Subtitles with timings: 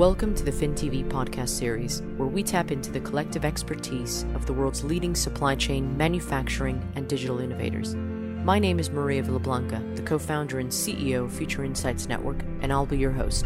[0.00, 4.52] Welcome to the FinTV podcast series, where we tap into the collective expertise of the
[4.54, 7.94] world's leading supply chain, manufacturing, and digital innovators.
[7.96, 12.72] My name is Maria Villablanca, the co founder and CEO of Future Insights Network, and
[12.72, 13.44] I'll be your host.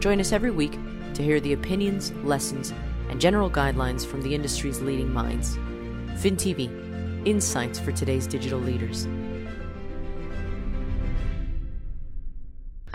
[0.00, 0.78] Join us every week
[1.14, 2.74] to hear the opinions, lessons,
[3.08, 5.56] and general guidelines from the industry's leading minds.
[6.22, 9.08] FinTV, insights for today's digital leaders.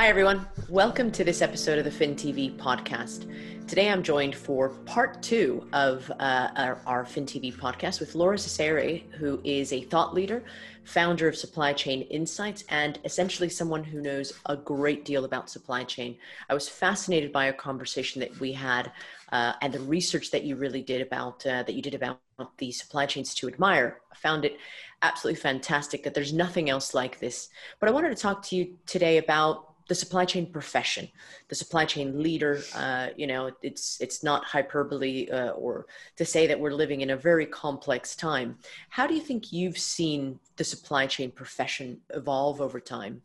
[0.03, 0.45] Hi, everyone.
[0.67, 3.25] Welcome to this episode of the FinTV podcast.
[3.69, 9.09] Today I'm joined for part two of uh, our, our FinTV podcast with Lora Cecere,
[9.13, 10.43] who is a thought leader,
[10.83, 15.85] founder of Supply Chain Insights, and essentially someone who knows a great deal about supply
[15.85, 16.17] chain.
[16.49, 18.91] I was fascinated by a conversation that we had
[19.31, 22.19] uh, and the research that you really did about uh, that you did about
[22.57, 24.01] the supply chains to admire.
[24.11, 24.57] I found it
[25.01, 27.47] absolutely fantastic that there's nothing else like this.
[27.79, 31.07] But I wanted to talk to you today about the supply chain profession,
[31.49, 32.61] the supply chain leader.
[32.75, 35.85] Uh, you know, it's it's not hyperbole uh, or
[36.17, 38.57] to say that we're living in a very complex time.
[38.89, 43.21] How do you think you've seen the supply chain profession evolve over time?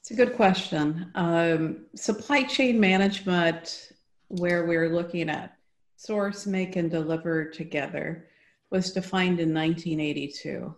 [0.00, 1.10] It's a good question.
[1.14, 3.92] Um, supply chain management,
[4.28, 5.56] where we're looking at
[5.96, 8.28] source, make, and deliver together,
[8.70, 10.74] was defined in 1982.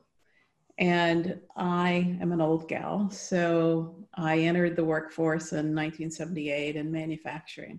[0.78, 7.78] And I am an old gal, so I entered the workforce in 1978 in manufacturing.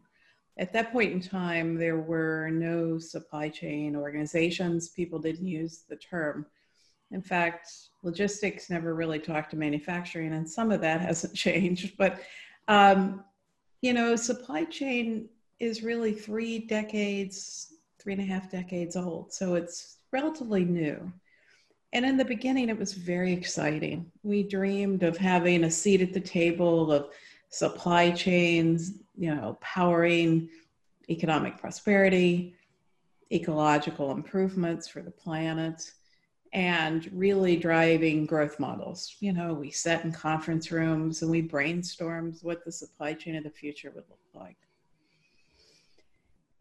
[0.57, 4.89] At that point in time, there were no supply chain organizations.
[4.89, 6.45] People didn't use the term.
[7.11, 7.69] In fact,
[8.03, 11.97] logistics never really talked to manufacturing, and some of that hasn't changed.
[11.97, 12.21] But,
[12.69, 13.25] um,
[13.81, 15.27] you know, supply chain
[15.59, 19.33] is really three decades, three and a half decades old.
[19.33, 21.11] So it's relatively new.
[21.93, 24.11] And in the beginning, it was very exciting.
[24.23, 27.09] We dreamed of having a seat at the table of
[27.49, 30.49] supply chains, you know, powering
[31.09, 32.55] economic prosperity,
[33.31, 35.91] ecological improvements for the planet,
[36.53, 39.15] and really driving growth models.
[39.19, 43.43] You know, we sat in conference rooms and we brainstormed what the supply chain of
[43.43, 44.57] the future would look like.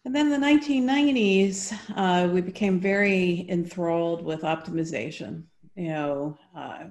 [0.05, 5.45] And then in the 1990s, uh, we became very enthralled with optimization.
[5.77, 6.85] You know, uh,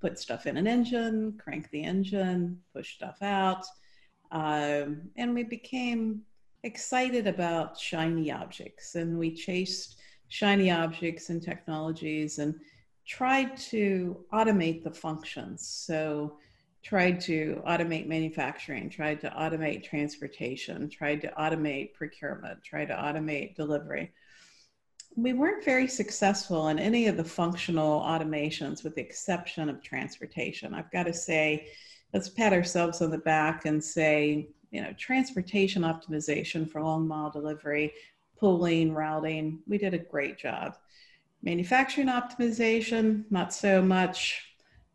[0.00, 3.64] put stuff in an engine, crank the engine, push stuff out.
[4.32, 6.22] Um, and we became
[6.64, 9.96] excited about shiny objects and we chased
[10.26, 12.54] shiny objects and technologies and
[13.06, 15.66] tried to automate the functions.
[15.66, 16.36] So
[16.82, 23.56] tried to automate manufacturing, tried to automate transportation, tried to automate procurement, tried to automate
[23.56, 24.12] delivery.
[25.16, 30.74] We weren't very successful in any of the functional automations with the exception of transportation.
[30.74, 31.68] I've got to say,
[32.14, 37.30] let's pat ourselves on the back and say, you know, transportation optimization for long mile
[37.30, 37.92] delivery,
[38.38, 40.76] pooling, routing, we did a great job.
[41.42, 44.42] Manufacturing optimization, not so much.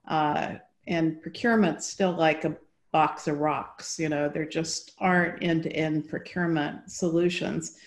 [0.07, 0.55] Uh,
[0.88, 2.57] and procurement's still like a
[2.91, 3.99] box of rocks.
[3.99, 7.77] You know, there just aren't end to end procurement solutions.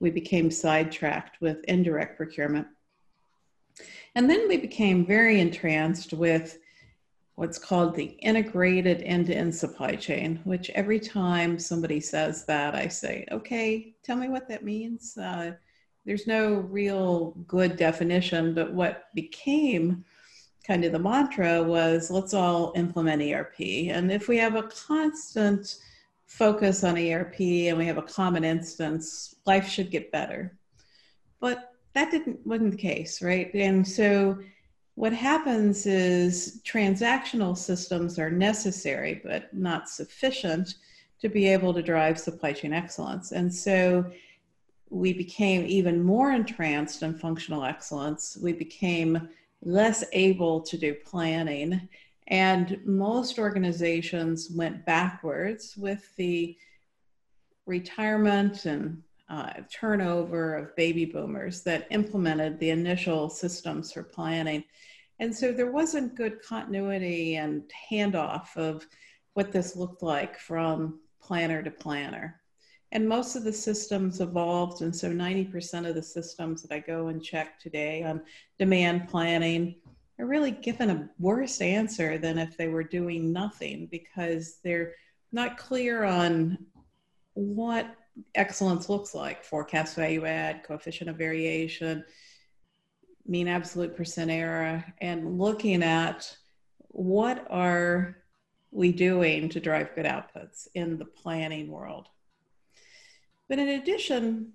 [0.00, 2.66] We became sidetracked with indirect procurement.
[4.14, 6.58] And then we became very entranced with
[7.36, 12.74] what's called the integrated end to end supply chain, which every time somebody says that,
[12.74, 15.18] I say, okay, tell me what that means.
[15.18, 15.52] Uh,
[16.06, 20.04] there's no real good definition, but what became
[20.66, 23.60] kind of the mantra was let's all implement ERP.
[23.88, 25.76] And if we have a constant
[26.26, 30.56] focus on ERP and we have a common instance, life should get better.
[31.40, 33.52] But that didn't wasn't the case, right?
[33.54, 34.38] And so
[34.94, 40.76] what happens is transactional systems are necessary but not sufficient
[41.20, 43.32] to be able to drive supply chain excellence.
[43.32, 44.10] And so
[44.90, 48.38] we became even more entranced in functional excellence.
[48.40, 49.28] We became
[49.64, 51.88] less able to do planning.
[52.28, 56.56] And most organizations went backwards with the
[57.66, 64.64] retirement and uh, turnover of baby boomers that implemented the initial systems for planning.
[65.18, 68.86] And so there wasn't good continuity and handoff of
[69.34, 72.40] what this looked like from planner to planner
[72.94, 77.08] and most of the systems evolved and so 90% of the systems that i go
[77.08, 78.22] and check today on
[78.58, 79.74] demand planning
[80.18, 84.92] are really given a worse answer than if they were doing nothing because they're
[85.32, 86.56] not clear on
[87.34, 87.94] what
[88.36, 92.04] excellence looks like forecast value add coefficient of variation
[93.26, 96.36] mean absolute percent error and looking at
[96.88, 98.18] what are
[98.70, 102.08] we doing to drive good outputs in the planning world?
[103.48, 104.52] But in addition,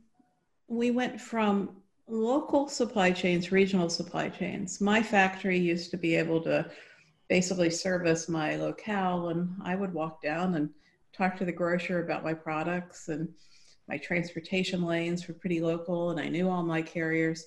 [0.68, 1.78] we went from
[2.08, 4.82] local supply chains, regional supply chains.
[4.82, 6.70] My factory used to be able to
[7.28, 10.70] basically service my locale, and I would walk down and
[11.14, 13.30] talk to the grocer about my products, and
[13.88, 17.46] my transportation lanes were pretty local, and I knew all my carriers.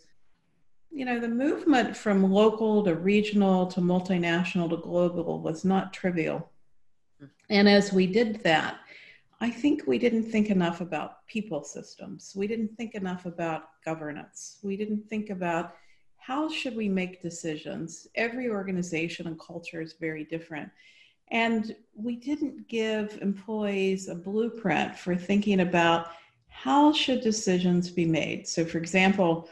[0.91, 6.51] You know, the movement from local to regional to multinational to global was not trivial.
[7.19, 7.27] Hmm.
[7.51, 8.79] And as we did that,
[9.43, 12.33] I think we didn't think enough about people systems.
[12.37, 14.61] We didn't think enough about governance.
[14.63, 15.75] We didn't think about
[16.17, 18.07] how should we make decisions.
[18.15, 20.71] Every organization and culture is very different.
[21.33, 26.13] And we didn't give employees a blueprint for thinking about
[26.49, 28.47] how should decisions be made.
[28.47, 29.49] So for example,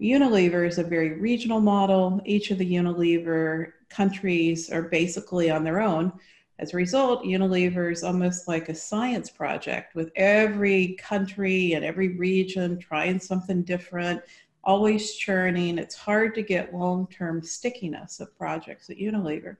[0.00, 2.18] Unilever is a very regional model.
[2.24, 6.14] Each of the Unilever countries are basically on their own
[6.58, 12.16] as a result, Unilever is almost like a science project with every country and every
[12.16, 14.22] region trying something different,
[14.62, 15.78] always churning.
[15.78, 19.56] It's hard to get long-term stickiness of projects at Unilever.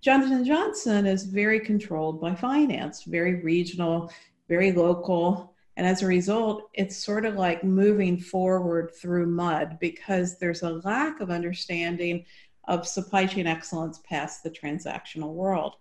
[0.00, 4.10] Johnson & Johnson is very controlled by finance, very regional,
[4.48, 5.54] very local.
[5.76, 10.80] And as a result, it's sort of like moving forward through mud because there's a
[10.84, 12.24] lack of understanding
[12.66, 15.76] of supply chain excellence past the transactional world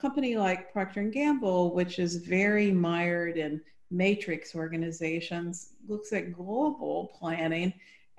[0.00, 3.60] company like Procter and Gamble, which is very mired in
[3.90, 7.72] matrix organizations, looks at global planning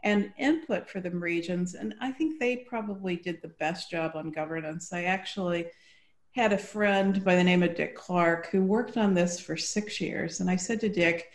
[0.03, 1.73] and input for the regions.
[1.73, 4.93] And I think they probably did the best job on governance.
[4.93, 5.67] I actually
[6.31, 9.99] had a friend by the name of Dick Clark who worked on this for six
[9.99, 10.39] years.
[10.39, 11.31] And I said to Dick,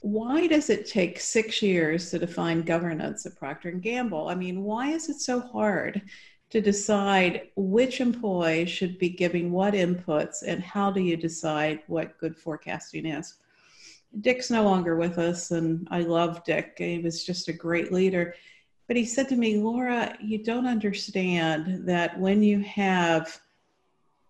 [0.00, 4.28] why does it take six years to define governance at Procter and Gamble?
[4.28, 6.02] I mean, why is it so hard?
[6.50, 12.18] To decide which employee should be giving what inputs and how do you decide what
[12.18, 13.34] good forecasting is.
[14.22, 16.74] Dick's no longer with us, and I love Dick.
[16.78, 18.34] He was just a great leader.
[18.86, 23.38] But he said to me, Lora, you don't understand that when you have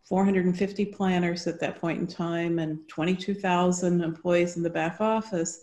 [0.03, 5.61] 450 planners at that point in time and 22,000 employees in the back office,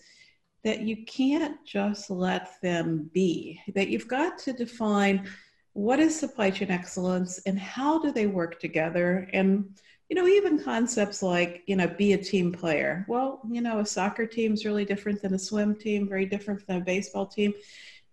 [0.63, 5.27] that you can't just let them be, that you've got to define
[5.75, 9.29] what is supply chain excellence and how do they work together?
[9.33, 9.77] And
[10.09, 13.05] you know even concepts like you know be a team player.
[13.09, 16.65] Well you know a soccer team is really different than a swim team very different
[16.65, 17.53] than a baseball team.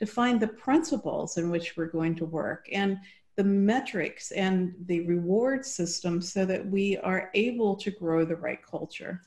[0.01, 2.99] Define the principles in which we're going to work and
[3.37, 8.61] the metrics and the reward system so that we are able to grow the right
[8.61, 9.23] culture.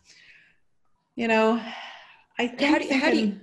[1.16, 1.62] You know
[2.38, 3.40] i think how do, how do you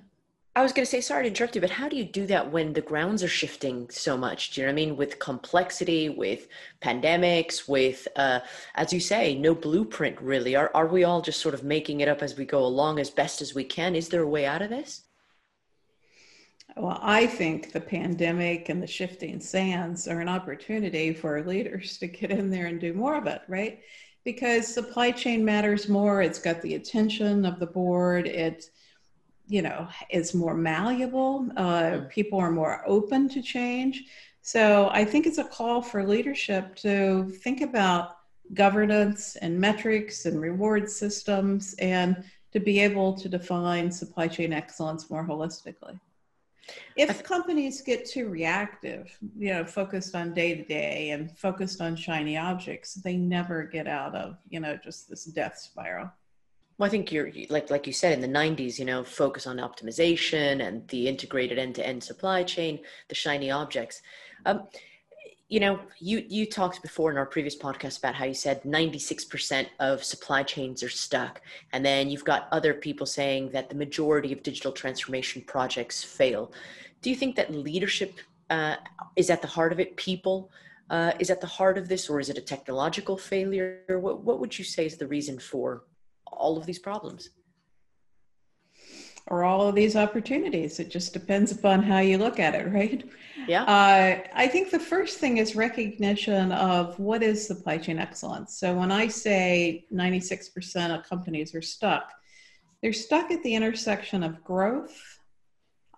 [0.54, 2.52] I was going to say, sorry to interrupt you, but how do you do that
[2.52, 4.50] when the grounds are shifting so much?
[4.50, 4.96] Do you know what I mean?
[4.98, 6.46] With complexity, with
[6.82, 8.40] pandemics, with, uh,
[8.74, 10.54] as you say, no blueprint really.
[10.54, 13.08] Are, are we all just sort of making it up as we go along as
[13.08, 13.94] best as we can?
[13.94, 15.04] Is there a way out of this?
[16.76, 22.06] Well, I think the pandemic and the shifting sands are an opportunity for leaders to
[22.06, 23.80] get in there and do more of it, right?
[24.22, 26.20] Because supply chain matters more.
[26.20, 28.26] It's got the attention of the board.
[28.26, 28.66] It
[29.52, 34.04] you know is more malleable uh, people are more open to change.
[34.40, 38.16] So i think it's a call for leadership to think about
[38.54, 45.08] governance and metrics and reward systems and to be able to define supply chain excellence
[45.08, 45.98] more holistically.
[46.96, 49.04] If companies get too reactive
[49.36, 53.86] you know focused on day to day and focused on shiny objects they never get
[53.86, 56.10] out of you know just this death spiral
[56.82, 59.58] well, I think you're like like you said in the 90s, you know, focus on
[59.58, 64.02] optimization and the integrated end-to-end supply chain, the shiny objects.
[64.46, 64.66] Um,
[65.48, 69.68] you know, you you talked before in our previous podcast about how you said 96%
[69.78, 71.40] of supply chains are stuck,
[71.72, 76.50] and then you've got other people saying that the majority of digital transformation projects fail.
[77.00, 78.18] Do you think that leadership
[78.50, 78.74] uh,
[79.14, 79.96] is at the heart of it?
[79.96, 80.50] People
[80.90, 83.84] uh, is at the heart of this, or is it a technological failure?
[83.86, 85.84] What what would you say is the reason for
[86.32, 87.30] all of these problems
[89.28, 90.80] or all of these opportunities.
[90.80, 93.08] It just depends upon how you look at it, right?
[93.46, 93.62] Yeah.
[93.64, 98.58] Uh, I think the first thing is recognition of what is supply chain excellence.
[98.58, 102.10] So when I say 96% of companies are stuck,
[102.82, 104.98] they're stuck at the intersection of growth,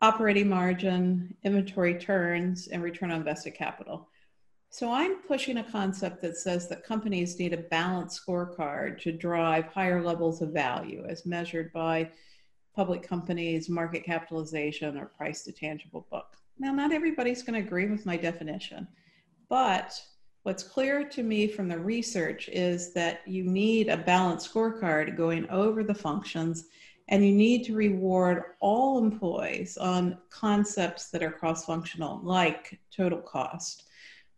[0.03, 4.09] operating margin, inventory turns, and return on invested capital.
[4.75, 9.67] So I'm pushing a concept that says that companies need a balanced scorecard to drive
[9.67, 12.11] higher levels of value as measured by
[12.75, 16.27] public companies, market capitalization, or price to tangible book.
[16.59, 18.89] Now, not everybody's going to agree with my definition,
[19.49, 20.03] but
[20.43, 25.49] What's clear to me from the research is that you need a balanced scorecard going
[25.49, 26.67] over the functions,
[27.09, 33.21] and you need to reward all employees on concepts that are cross functional, like total
[33.21, 33.85] cost.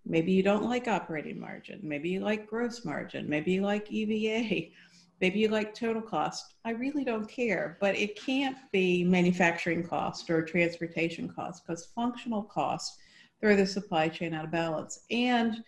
[0.08, 4.70] Maybe you don't like operating margin, maybe you like gross margin, maybe you like EVA,
[5.20, 6.54] maybe you like total cost.
[6.64, 12.44] I really don't care, but it can't be manufacturing cost or transportation cost because functional
[12.44, 12.98] cost
[13.40, 15.00] throw the supply chain out of balance.
[15.10, 15.62] And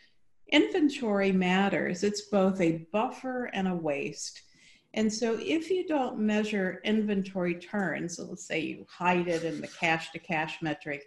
[0.50, 2.02] inventory matters.
[2.02, 4.42] It's both a buffer and a waste.
[4.94, 9.60] And so if you don't measure inventory turns, so let's say you hide it in
[9.60, 11.04] the cash to cash metric,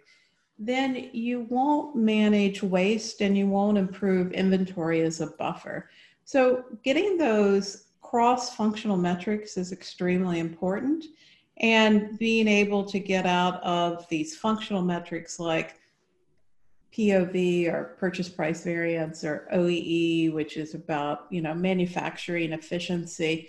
[0.66, 5.90] then you won't manage waste and you won't improve inventory as a buffer.
[6.24, 11.04] So getting those cross functional metrics is extremely important.
[11.58, 15.80] And being able to get out of these functional metrics like
[16.92, 23.48] PPV or purchase price variance or OEE, which is about you know manufacturing efficiency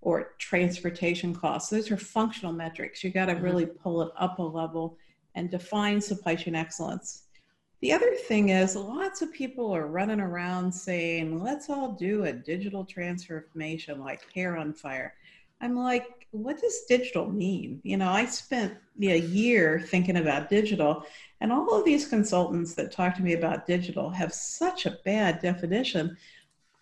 [0.00, 1.70] or transportation costs.
[1.70, 3.04] Those are functional metrics.
[3.04, 3.44] You got to mm-hmm.
[3.44, 4.96] really pull it up a level
[5.34, 7.24] and define supply chain excellence.
[7.80, 12.32] The other thing is lots of people are running around saying, let's all do a
[12.32, 15.14] digital transformation like hair on fire.
[15.62, 17.80] I'm like, what does digital mean?
[17.82, 21.04] You know, I spent a year thinking about digital,
[21.40, 25.40] and all of these consultants that talk to me about digital have such a bad
[25.40, 26.16] definition.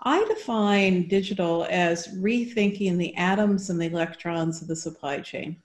[0.03, 5.61] I define digital as rethinking the atoms and the electrons of the supply chain.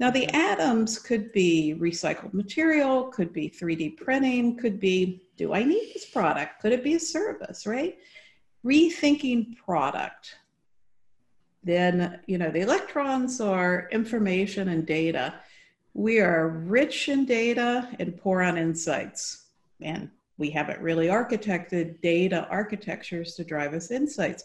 [0.00, 5.64] Now, the atoms could be recycled material, could be 3D printing, could be do I
[5.64, 6.60] need this product?
[6.60, 7.98] Could it be a service, right?
[8.64, 10.36] Rethinking product.
[11.64, 15.34] Then you know the electrons are information and data.
[15.94, 19.46] We are rich in data and poor on insights.
[19.80, 24.44] And we haven't really architected data architectures to drive us insights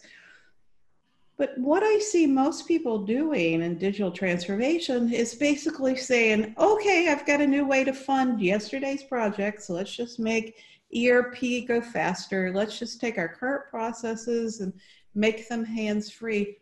[1.38, 7.26] but what i see most people doing in digital transformation is basically saying okay i've
[7.26, 10.58] got a new way to fund yesterday's project so let's just make
[10.96, 11.36] erp
[11.68, 14.74] go faster let's just take our current processes and
[15.16, 16.58] make them hands free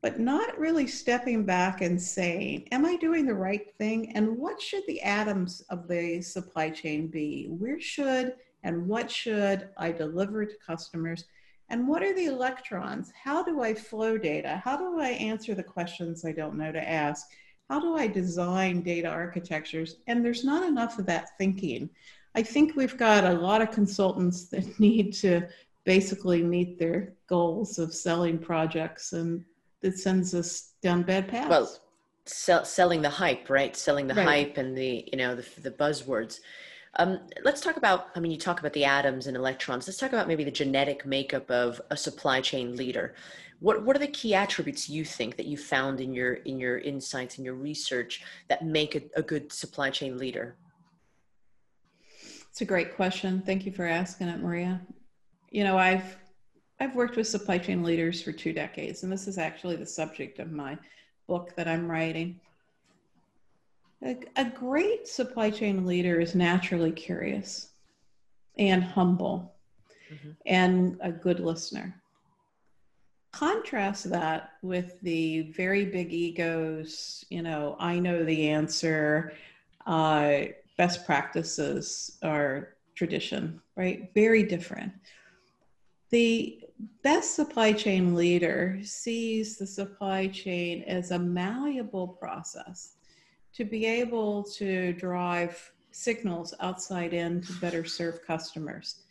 [0.00, 4.12] but not really stepping back and saying, Am I doing the right thing?
[4.14, 7.46] And what should the atoms of the supply chain be?
[7.48, 11.24] Where should and what should I deliver to customers?
[11.70, 13.12] And what are the electrons?
[13.22, 14.60] How do I flow data?
[14.64, 17.26] How do I answer the questions I don't know to ask?
[17.68, 19.96] How do I design data architectures?
[20.06, 21.90] And there's not enough of that thinking.
[22.34, 25.42] I think we've got a lot of consultants that need to
[25.84, 29.44] basically meet their goals of selling projects and
[29.80, 31.48] that sends us down bad paths.
[31.48, 31.78] Well,
[32.26, 33.76] sell, selling the hype, right?
[33.76, 34.26] Selling the right.
[34.26, 36.40] hype and the you know the, the buzzwords.
[36.96, 38.08] Um, let's talk about.
[38.14, 39.86] I mean, you talk about the atoms and electrons.
[39.86, 43.14] Let's talk about maybe the genetic makeup of a supply chain leader.
[43.60, 46.78] What what are the key attributes you think that you found in your in your
[46.78, 50.56] insights and your research that make a, a good supply chain leader?
[52.50, 53.42] It's a great question.
[53.42, 54.80] Thank you for asking it, Maria.
[55.50, 56.16] You know, I've
[56.80, 60.38] I've worked with supply chain leaders for two decades, and this is actually the subject
[60.38, 60.78] of my
[61.26, 62.40] book that I'm writing.
[64.04, 67.70] A, a great supply chain leader is naturally curious
[68.56, 69.54] and humble
[70.12, 70.30] mm-hmm.
[70.46, 72.00] and a good listener.
[73.32, 79.32] Contrast that with the very big egos, you know, I know the answer,
[79.86, 80.42] uh,
[80.76, 84.10] best practices are tradition, right?
[84.14, 84.92] Very different.
[86.10, 86.64] The
[87.02, 92.97] best supply chain leader sees the supply chain as a malleable process
[93.54, 99.02] to be able to drive signals outside in to better serve customers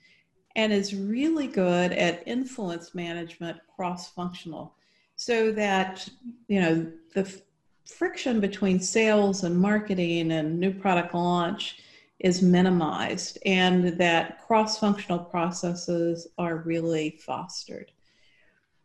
[0.55, 4.75] and is really good at influence management cross functional
[5.15, 6.07] so that
[6.47, 7.41] you know the f-
[7.85, 11.77] friction between sales and marketing and new product launch
[12.19, 17.91] is minimized and that cross functional processes are really fostered.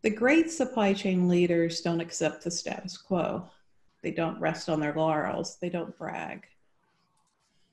[0.02, 3.48] The great supply chain leaders don't accept the status quo.
[4.02, 5.58] They don't rest on their laurels.
[5.60, 6.46] They don't brag.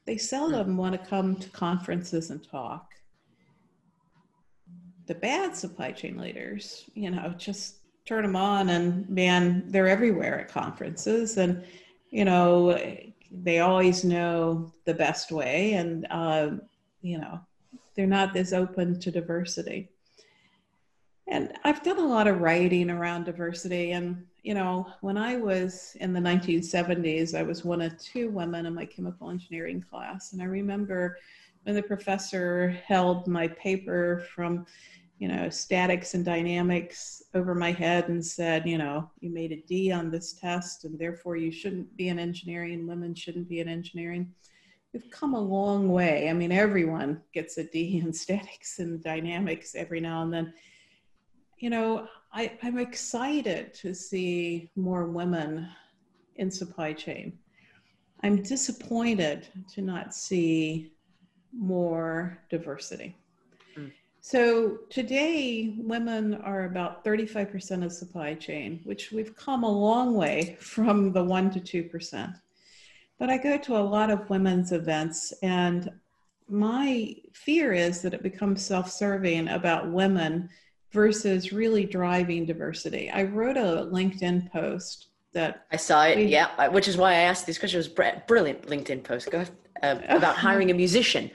[0.06, 2.94] They seldom want to come to conferences and talk.
[5.08, 10.40] The bad supply chain leaders, you know, just turn them on and man, they're everywhere
[10.40, 11.38] at conferences.
[11.38, 11.64] And,
[12.12, 12.78] you know,
[13.32, 16.52] they always know the best way and uh,
[17.02, 17.40] you know
[17.96, 19.90] they're not as open to diversity
[21.30, 25.96] and i've done a lot of writing around diversity and you know when i was
[26.00, 30.42] in the 1970s i was one of two women in my chemical engineering class and
[30.42, 31.18] i remember
[31.64, 34.66] when the professor held my paper from,
[35.18, 39.62] you know, statics and dynamics over my head and said, you know, you made a
[39.68, 43.68] D on this test and therefore you shouldn't be in engineering, women shouldn't be in
[43.68, 44.34] engineering.
[44.94, 46.30] We've come a long way.
[46.30, 50.54] I mean, everyone gets a D in statics and dynamics every now and then.
[51.60, 55.68] You know, I, I'm excited to see more women
[56.38, 57.38] in supply chain.
[58.24, 60.94] I'm disappointed to not see
[61.54, 63.18] more diversity.
[63.78, 63.92] Mm.
[64.22, 70.58] So today, women are about 35% of supply chain, which we've come a long way
[70.62, 72.36] from the 1% to 2%.
[73.18, 75.92] But I go to a lot of women's events, and
[76.48, 80.50] my fear is that it becomes self serving about women
[80.92, 83.10] versus really driving diversity.
[83.10, 87.20] I wrote a LinkedIn post that I saw it, we, yeah, which is why I
[87.20, 87.80] asked this question.
[87.80, 89.46] It was brilliant LinkedIn post uh,
[89.82, 91.30] about hiring a musician.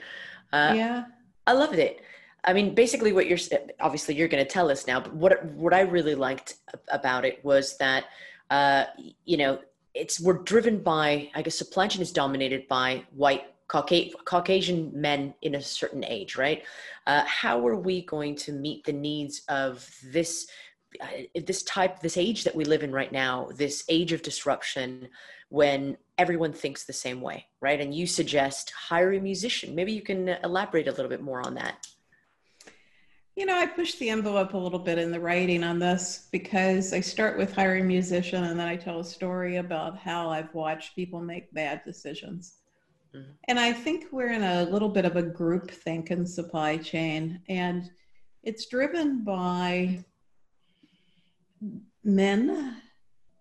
[0.51, 1.05] Uh, yeah,
[1.47, 2.01] I loved it.
[2.43, 3.39] I mean, basically, what you're
[3.79, 6.55] obviously you're going to tell us now, but what what I really liked
[6.89, 8.05] about it was that
[8.49, 8.85] uh,
[9.23, 9.59] you know
[9.93, 15.55] it's we're driven by I guess supply chain is dominated by white Caucasian men in
[15.55, 16.63] a certain age, right?
[17.07, 20.47] Uh, how are we going to meet the needs of this
[21.01, 21.07] uh,
[21.45, 25.09] this type, this age that we live in right now, this age of disruption,
[25.49, 27.81] when everyone thinks the same way, right?
[27.81, 29.75] And you suggest hire a musician.
[29.75, 31.85] Maybe you can elaborate a little bit more on that.
[33.35, 36.93] You know, I push the envelope a little bit in the writing on this because
[36.93, 40.53] I start with hiring a musician and then I tell a story about how I've
[40.53, 42.53] watched people make bad decisions.
[43.15, 43.31] Mm-hmm.
[43.45, 47.41] And I think we're in a little bit of a group think in supply chain,
[47.47, 47.89] and
[48.43, 50.03] it's driven by
[52.03, 52.81] men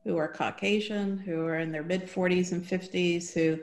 [0.04, 3.58] who are Caucasian, who are in their mid 40s and 50s, who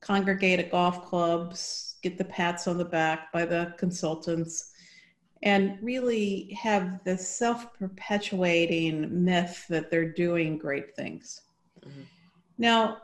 [0.00, 4.72] congregate at golf clubs, get the pats on the back by the consultants,
[5.42, 11.42] and really have the self perpetuating myth that they're doing great things.
[11.84, 12.02] Mm-hmm.
[12.58, 12.98] Now,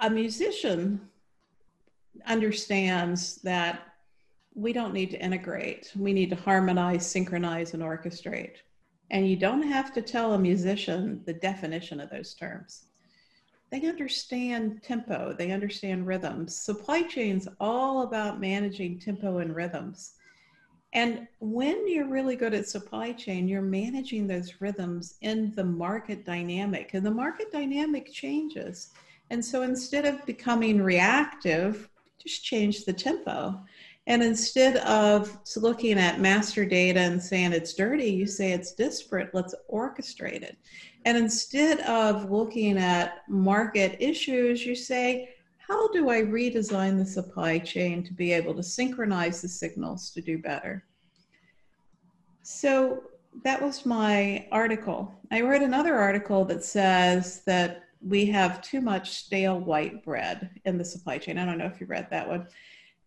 [0.00, 1.00] a musician
[2.26, 3.80] understands that
[4.54, 8.56] we don't need to integrate, we need to harmonize, synchronize, and orchestrate.
[9.10, 12.84] And you don't have to tell a musician the definition of those terms.
[13.70, 16.56] They understand tempo, they understand rhythms.
[16.56, 20.12] Supply chain's all about managing tempo and rhythms.
[20.92, 26.24] And when you're really good at supply chain, you're managing those rhythms in the market
[26.24, 28.92] dynamic, and the market dynamic changes.
[29.30, 31.88] And so instead of becoming reactive,
[32.22, 33.60] just change the tempo.
[34.06, 39.30] And instead of looking at master data and saying it's dirty, you say it's disparate,
[39.32, 40.58] let's orchestrate it.
[41.06, 47.58] And instead of looking at market issues, you say, how do I redesign the supply
[47.58, 50.84] chain to be able to synchronize the signals to do better?
[52.42, 53.04] So
[53.42, 55.14] that was my article.
[55.30, 60.76] I wrote another article that says that we have too much stale white bread in
[60.76, 61.38] the supply chain.
[61.38, 62.46] I don't know if you read that one.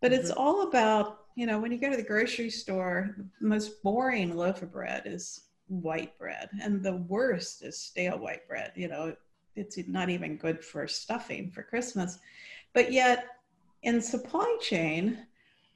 [0.02, 0.40] But it's mm-hmm.
[0.40, 4.62] all about, you know, when you go to the grocery store, the most boring loaf
[4.62, 6.50] of bread is white bread.
[6.62, 8.72] And the worst is stale white bread.
[8.76, 9.16] You know,
[9.56, 12.20] it's not even good for stuffing for Christmas.
[12.74, 13.26] But yet,
[13.84, 15.26] in supply chain,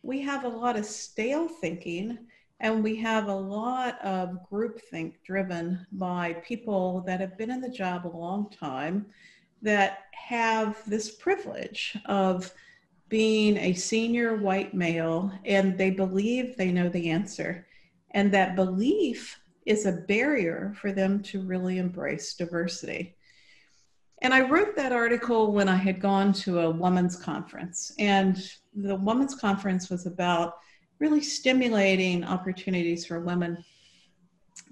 [0.02, 2.18] we have a lot of stale thinking
[2.62, 7.70] and we have a lot of groupthink driven by people that have been in the
[7.70, 9.08] job a long time
[9.64, 12.54] that have this privilege of
[13.10, 17.66] being a senior white male and they believe they know the answer.
[18.12, 23.16] And that belief is a barrier for them to really embrace diversity.
[24.22, 27.92] And I wrote that article when I had gone to a women's conference.
[27.98, 28.38] And
[28.76, 30.58] the women's conference was about
[31.02, 33.66] really stimulating opportunities for women.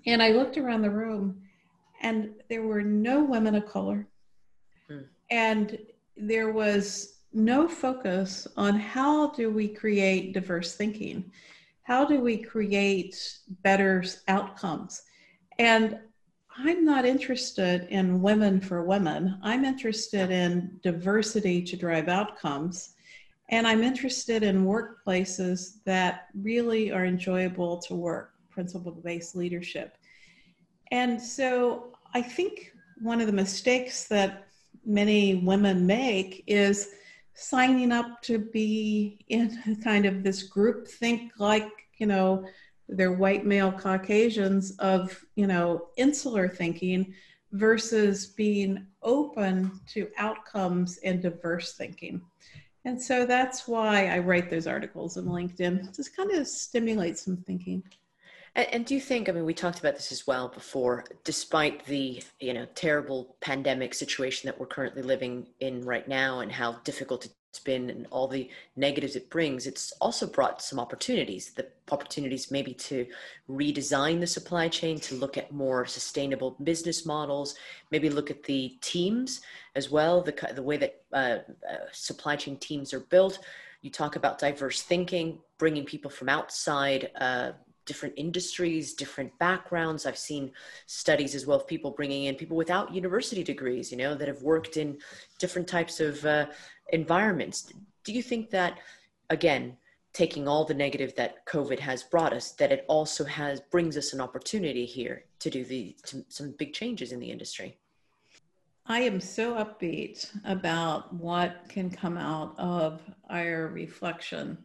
[0.05, 1.41] And I looked around the room
[2.01, 4.07] and there were no women of color.
[4.87, 4.99] Hmm.
[5.29, 5.77] And
[6.15, 11.31] there was no focus on how do we create diverse thinking
[11.83, 15.03] how do we create better outcomes
[15.59, 15.99] and
[16.57, 22.95] i'm not interested in women for women i'm interested in diversity to drive outcomes
[23.49, 29.97] and i'm interested in workplaces that really are enjoyable to work principle based leadership.
[30.91, 34.47] And so i think one of the mistakes that
[34.85, 36.89] many women make is
[37.33, 42.45] signing up to be in kind of this group think like you know
[42.89, 47.13] they're white male caucasians of you know insular thinking
[47.53, 52.21] versus being open to outcomes and diverse thinking
[52.85, 57.37] And so that's why I write those articles in LinkedIn, just kind of stimulate some
[57.37, 57.83] thinking.
[58.55, 59.29] And, and, do you think?
[59.29, 61.05] I mean, we talked about this as well before.
[61.23, 66.51] Despite the you know terrible pandemic situation that we're currently living in right now, and
[66.51, 71.49] how difficult it's been, and all the negatives it brings, it's also brought some opportunities.
[71.49, 73.07] The opportunities maybe to
[73.49, 77.55] redesign the supply chain, to look at more sustainable business models,
[77.89, 79.41] maybe look at the teams
[79.75, 83.39] as well, the the way that uh, uh, supply chain teams are built.
[83.81, 87.53] You talk about diverse thinking, bringing people from outside uh,
[87.89, 90.05] different industries, different backgrounds.
[90.05, 90.51] I've seen
[90.85, 94.43] studies as well of people bringing in people without university degrees, you know, that have
[94.43, 94.99] worked in
[95.39, 96.45] different types of uh,
[96.93, 97.71] environments.
[98.03, 98.79] Do you think that,
[99.29, 99.77] again,
[100.13, 104.13] taking all the negative that COVID has brought us, that it also has brings us
[104.13, 107.77] an opportunity here to do the to, some big changes in the industry?
[108.85, 114.57] I am so upbeat about what can come out of our reflection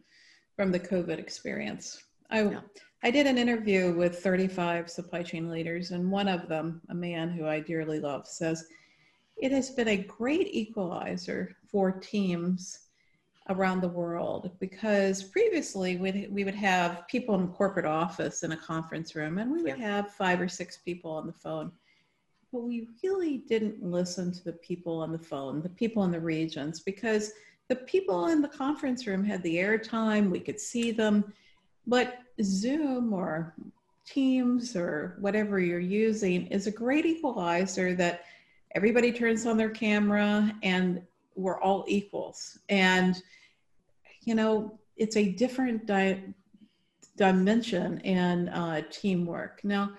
[0.55, 2.03] from the COVID experience.
[2.31, 2.61] I yeah.
[3.03, 7.29] I did an interview with 35 supply chain leaders, and one of them, a man
[7.29, 8.65] who I dearly love, says,
[9.37, 12.79] It has been a great equalizer for teams
[13.49, 18.57] around the world because previously we'd, we would have people in corporate office in a
[18.57, 19.95] conference room and we would yeah.
[19.95, 21.71] have five or six people on the phone
[22.51, 26.19] but we really didn't listen to the people on the phone the people in the
[26.19, 27.33] regions because
[27.67, 31.31] the people in the conference room had the airtime we could see them
[31.85, 33.53] but Zoom or
[34.05, 38.21] Teams or whatever you're using is a great equalizer that
[38.75, 41.01] everybody turns on their camera and
[41.35, 42.59] we're all equals.
[42.69, 43.21] And,
[44.21, 46.21] you know, it's a different di-
[47.17, 49.61] dimension in uh, teamwork.
[49.63, 49.93] Now,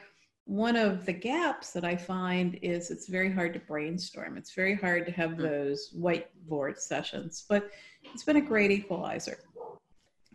[0.45, 4.37] one of the gaps that I find is it's very hard to brainstorm.
[4.37, 5.43] It's very hard to have hmm.
[5.43, 7.71] those whiteboard sessions, but
[8.05, 9.39] it's been a great equalizer.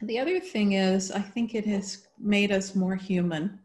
[0.02, 3.60] The other thing is, I think it has made us more human.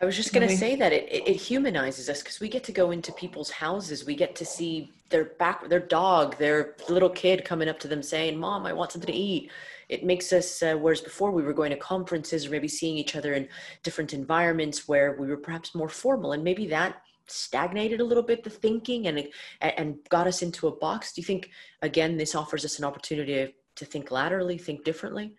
[0.00, 2.64] I was just going to say that it, it, it humanizes us because we get
[2.64, 4.04] to go into people's houses.
[4.04, 8.02] We get to see their back, their dog, their little kid coming up to them
[8.02, 9.50] saying, "Mom, I want something to eat."
[9.88, 10.62] It makes us.
[10.62, 13.48] Uh, whereas before we were going to conferences or maybe seeing each other in
[13.84, 18.44] different environments where we were perhaps more formal, and maybe that stagnated a little bit
[18.44, 19.26] the thinking and
[19.60, 21.14] and got us into a box.
[21.14, 25.36] Do you think again this offers us an opportunity to think laterally, think differently?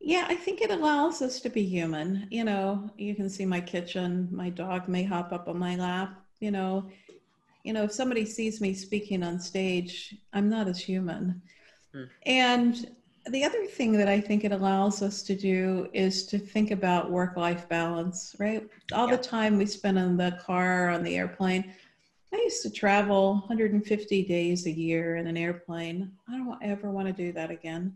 [0.00, 2.28] Yeah, I think it allows us to be human.
[2.30, 6.22] You know, you can see my kitchen, my dog may hop up on my lap,
[6.40, 6.88] you know.
[7.64, 11.42] You know, if somebody sees me speaking on stage, I'm not as human.
[11.92, 12.04] Hmm.
[12.24, 12.90] And
[13.30, 17.10] the other thing that I think it allows us to do is to think about
[17.10, 18.66] work life balance, right?
[18.92, 19.16] All yeah.
[19.16, 21.72] the time we spend in the car, on the airplane.
[22.32, 26.12] I used to travel 150 days a year in an airplane.
[26.28, 27.94] I don't ever want to do that again.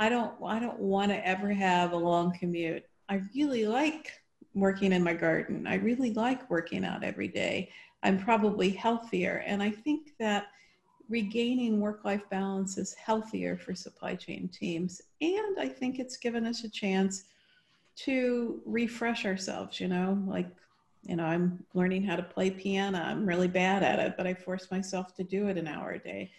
[0.00, 2.84] I don't I don't want to ever have a long commute.
[3.10, 4.10] I really like
[4.54, 5.66] working in my garden.
[5.66, 7.68] I really like working out every day.
[8.02, 10.46] I'm probably healthier and I think that
[11.10, 16.64] regaining work-life balance is healthier for supply chain teams and I think it's given us
[16.64, 17.24] a chance
[17.96, 20.48] to refresh ourselves, you know, like
[21.02, 22.98] you know, I'm learning how to play piano.
[22.98, 25.98] I'm really bad at it, but I force myself to do it an hour a
[25.98, 26.30] day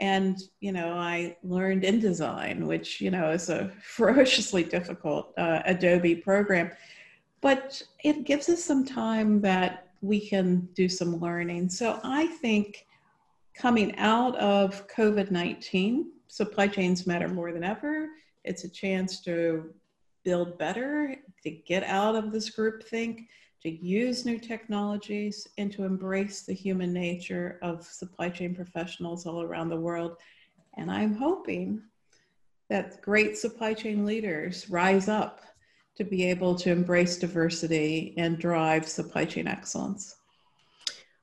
[0.00, 6.16] and you know i learned indesign which you know is a ferociously difficult uh, adobe
[6.16, 6.70] program.
[7.42, 11.70] But it gives us some time that we can do some learning.
[11.70, 12.86] So i think
[13.54, 18.08] coming out of covid-19 supply chains matter more than ever.
[18.44, 19.74] It's a chance to
[20.24, 23.22] build better to get out of this group think
[23.62, 29.42] to use new technologies and to embrace the human nature of supply chain professionals all
[29.42, 30.16] around the world.
[30.76, 31.82] And I'm hoping
[32.70, 35.42] that great supply chain leaders rise up
[35.96, 40.16] to be able to embrace diversity and drive supply chain excellence.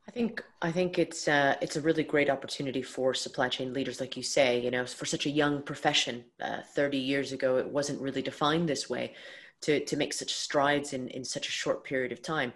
[0.07, 3.99] I think I think it's uh, it's a really great opportunity for supply chain leaders,
[3.99, 4.59] like you say.
[4.59, 8.69] You know, for such a young profession, uh, 30 years ago, it wasn't really defined
[8.69, 9.15] this way
[9.61, 12.53] to to make such strides in in such a short period of time.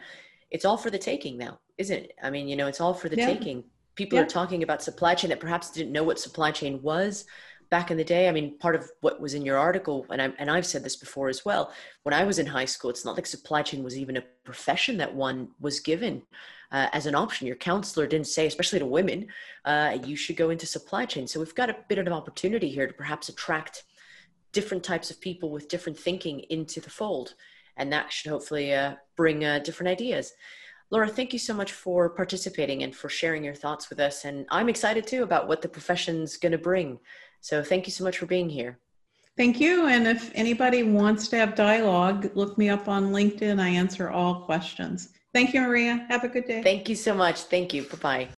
[0.49, 2.11] It's all for the taking now isn't it?
[2.21, 3.27] I mean you know it's all for the yeah.
[3.27, 3.63] taking.
[3.95, 4.23] People yeah.
[4.23, 7.25] are talking about supply chain that perhaps didn't know what supply chain was
[7.69, 8.27] back in the day.
[8.27, 10.95] I mean part of what was in your article and, I, and i've said this
[10.95, 11.71] before as well
[12.03, 14.97] when i was in high school it's not like supply chain was even a profession
[14.97, 16.23] that one was given
[16.71, 17.47] uh, as an option.
[17.47, 19.27] Your counselor didn't say especially to women
[19.65, 21.27] uh, you should go into supply chain.
[21.27, 23.83] So we've got a bit of an opportunity here to perhaps attract
[24.51, 27.35] different types of people with different thinking into the fold
[27.77, 30.33] and that should hopefully uh, bring uh, different ideas
[30.91, 34.25] Lora, thank you so much for participating and for sharing your thoughts with us.
[34.25, 36.99] And I'm excited too about what the profession's going to bring.
[37.39, 38.77] So thank you so much for being here.
[39.37, 39.87] Thank you.
[39.87, 43.59] And if anybody wants to have dialogue, look me up on LinkedIn.
[43.59, 45.09] I answer all questions.
[45.33, 46.05] Thank you, Maria.
[46.09, 46.61] Have a good day.
[46.61, 47.43] Thank you so much.
[47.43, 47.83] Thank you.
[47.83, 48.29] Bye bye.